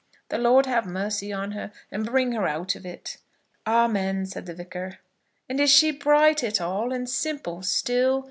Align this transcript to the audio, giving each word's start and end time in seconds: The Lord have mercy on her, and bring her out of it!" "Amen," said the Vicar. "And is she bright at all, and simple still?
The 0.29 0.39
Lord 0.39 0.65
have 0.65 0.87
mercy 0.87 1.31
on 1.31 1.51
her, 1.51 1.71
and 1.91 2.07
bring 2.07 2.31
her 2.31 2.47
out 2.47 2.73
of 2.75 2.87
it!" 2.87 3.17
"Amen," 3.67 4.25
said 4.25 4.47
the 4.47 4.55
Vicar. 4.55 4.97
"And 5.47 5.59
is 5.59 5.69
she 5.69 5.91
bright 5.91 6.43
at 6.43 6.59
all, 6.59 6.91
and 6.91 7.07
simple 7.07 7.61
still? 7.61 8.19